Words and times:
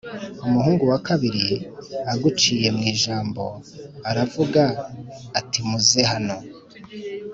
Umuhungu 0.47 0.83
wa 0.91 0.99
kabiri 1.07 1.45
aguciye 2.13 2.67
mu 2.75 2.83
ijambo 2.91 3.43
aravuga 4.09 4.63
atimuzehano 5.39 6.35